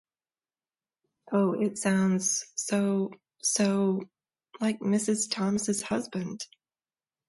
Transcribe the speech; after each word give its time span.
Oh, 1.31 1.53
it 1.53 1.77
sounds 1.77 2.43
so— 2.55 3.11
so— 3.43 4.01
like 4.59 4.79
Mrs. 4.79 5.29
Thomas’s 5.29 5.83
husband! 5.83 6.41